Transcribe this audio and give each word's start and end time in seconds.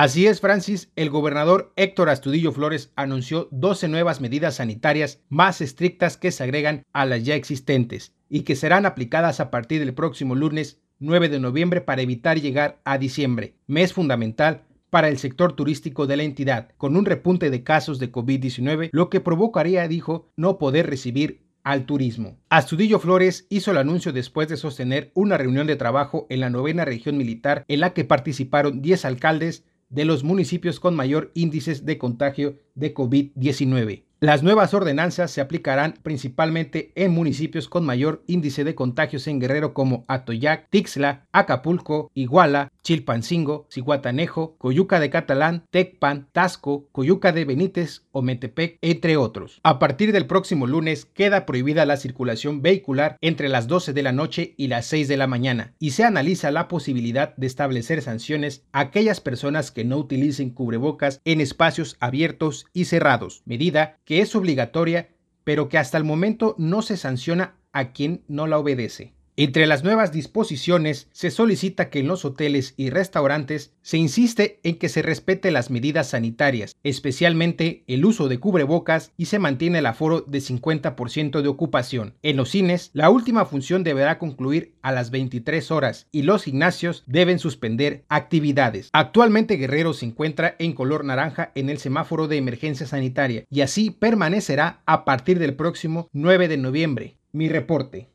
Así 0.00 0.28
es, 0.28 0.40
Francis, 0.40 0.92
el 0.94 1.10
gobernador 1.10 1.72
Héctor 1.74 2.08
Astudillo 2.08 2.52
Flores 2.52 2.92
anunció 2.94 3.48
12 3.50 3.88
nuevas 3.88 4.20
medidas 4.20 4.54
sanitarias 4.54 5.24
más 5.28 5.60
estrictas 5.60 6.16
que 6.16 6.30
se 6.30 6.44
agregan 6.44 6.84
a 6.92 7.04
las 7.04 7.24
ya 7.24 7.34
existentes 7.34 8.14
y 8.28 8.42
que 8.42 8.54
serán 8.54 8.86
aplicadas 8.86 9.40
a 9.40 9.50
partir 9.50 9.80
del 9.80 9.94
próximo 9.94 10.36
lunes 10.36 10.80
9 11.00 11.28
de 11.28 11.40
noviembre 11.40 11.80
para 11.80 12.00
evitar 12.00 12.40
llegar 12.40 12.80
a 12.84 12.96
diciembre, 12.96 13.56
mes 13.66 13.92
fundamental 13.92 14.62
para 14.88 15.08
el 15.08 15.18
sector 15.18 15.54
turístico 15.54 16.06
de 16.06 16.16
la 16.16 16.22
entidad, 16.22 16.68
con 16.76 16.96
un 16.96 17.04
repunte 17.04 17.50
de 17.50 17.64
casos 17.64 17.98
de 17.98 18.12
COVID-19, 18.12 18.90
lo 18.92 19.10
que 19.10 19.18
provocaría, 19.18 19.88
dijo, 19.88 20.30
no 20.36 20.58
poder 20.58 20.88
recibir 20.88 21.40
al 21.64 21.84
turismo. 21.84 22.38
Astudillo 22.48 22.98
Flores 22.98 23.46
hizo 23.50 23.72
el 23.72 23.76
anuncio 23.76 24.12
después 24.12 24.48
de 24.48 24.56
sostener 24.56 25.10
una 25.14 25.36
reunión 25.36 25.66
de 25.66 25.76
trabajo 25.76 26.26
en 26.30 26.40
la 26.40 26.48
novena 26.50 26.84
región 26.84 27.18
militar 27.18 27.64
en 27.68 27.80
la 27.80 27.92
que 27.92 28.04
participaron 28.04 28.80
10 28.80 29.04
alcaldes 29.04 29.64
de 29.88 30.04
los 30.04 30.24
municipios 30.24 30.80
con 30.80 30.94
mayor 30.94 31.30
índices 31.34 31.84
de 31.84 31.98
contagio 31.98 32.58
de 32.74 32.94
COVID-19. 32.94 34.04
Las 34.20 34.42
nuevas 34.42 34.74
ordenanzas 34.74 35.30
se 35.30 35.40
aplicarán 35.40 35.94
principalmente 36.02 36.90
en 36.96 37.12
municipios 37.12 37.68
con 37.68 37.84
mayor 37.84 38.24
índice 38.26 38.64
de 38.64 38.74
contagios 38.74 39.28
en 39.28 39.38
Guerrero 39.38 39.74
como 39.74 40.04
Atoyac, 40.08 40.68
Tixla, 40.70 41.28
Acapulco, 41.30 42.10
Iguala, 42.14 42.72
Chilpancingo, 42.88 43.66
Cihuatanejo, 43.70 44.56
Coyuca 44.56 44.98
de 44.98 45.10
Catalán, 45.10 45.66
Tecpan, 45.70 46.26
Tasco, 46.32 46.88
Coyuca 46.90 47.32
de 47.32 47.44
Benítez 47.44 48.06
o 48.12 48.22
Metepec, 48.22 48.78
entre 48.80 49.18
otros. 49.18 49.60
A 49.62 49.78
partir 49.78 50.10
del 50.10 50.24
próximo 50.24 50.66
lunes 50.66 51.04
queda 51.04 51.44
prohibida 51.44 51.84
la 51.84 51.98
circulación 51.98 52.62
vehicular 52.62 53.18
entre 53.20 53.50
las 53.50 53.68
12 53.68 53.92
de 53.92 54.02
la 54.02 54.12
noche 54.12 54.54
y 54.56 54.68
las 54.68 54.86
6 54.86 55.06
de 55.06 55.18
la 55.18 55.26
mañana 55.26 55.74
y 55.78 55.90
se 55.90 56.04
analiza 56.04 56.50
la 56.50 56.66
posibilidad 56.66 57.36
de 57.36 57.46
establecer 57.46 58.00
sanciones 58.00 58.64
a 58.72 58.80
aquellas 58.80 59.20
personas 59.20 59.70
que 59.70 59.84
no 59.84 59.98
utilicen 59.98 60.48
cubrebocas 60.48 61.20
en 61.26 61.42
espacios 61.42 61.98
abiertos 62.00 62.64
y 62.72 62.86
cerrados, 62.86 63.42
medida 63.44 63.98
que 64.06 64.22
es 64.22 64.34
obligatoria, 64.34 65.10
pero 65.44 65.68
que 65.68 65.76
hasta 65.76 65.98
el 65.98 66.04
momento 66.04 66.54
no 66.56 66.80
se 66.80 66.96
sanciona 66.96 67.58
a 67.70 67.92
quien 67.92 68.22
no 68.28 68.46
la 68.46 68.58
obedece. 68.58 69.17
Entre 69.40 69.68
las 69.68 69.84
nuevas 69.84 70.10
disposiciones 70.10 71.06
se 71.12 71.30
solicita 71.30 71.90
que 71.90 72.00
en 72.00 72.08
los 72.08 72.24
hoteles 72.24 72.74
y 72.76 72.90
restaurantes 72.90 73.72
se 73.82 73.96
insiste 73.96 74.58
en 74.64 74.78
que 74.78 74.88
se 74.88 75.00
respete 75.00 75.52
las 75.52 75.70
medidas 75.70 76.08
sanitarias, 76.08 76.74
especialmente 76.82 77.84
el 77.86 78.04
uso 78.04 78.26
de 78.26 78.40
cubrebocas 78.40 79.12
y 79.16 79.26
se 79.26 79.38
mantiene 79.38 79.78
el 79.78 79.86
aforo 79.86 80.22
de 80.22 80.40
50% 80.40 81.40
de 81.40 81.46
ocupación. 81.46 82.14
En 82.22 82.36
los 82.36 82.50
cines, 82.50 82.90
la 82.94 83.10
última 83.10 83.44
función 83.44 83.84
deberá 83.84 84.18
concluir 84.18 84.74
a 84.82 84.90
las 84.90 85.12
23 85.12 85.70
horas 85.70 86.08
y 86.10 86.22
los 86.22 86.42
gimnasios 86.42 87.04
deben 87.06 87.38
suspender 87.38 88.02
actividades. 88.08 88.88
Actualmente 88.92 89.54
Guerrero 89.54 89.92
se 89.94 90.06
encuentra 90.06 90.56
en 90.58 90.72
color 90.72 91.04
naranja 91.04 91.52
en 91.54 91.70
el 91.70 91.78
semáforo 91.78 92.26
de 92.26 92.38
emergencia 92.38 92.88
sanitaria 92.88 93.44
y 93.48 93.60
así 93.60 93.90
permanecerá 93.90 94.82
a 94.84 95.04
partir 95.04 95.38
del 95.38 95.54
próximo 95.54 96.08
9 96.12 96.48
de 96.48 96.56
noviembre. 96.56 97.18
Mi 97.30 97.48
reporte. 97.48 98.08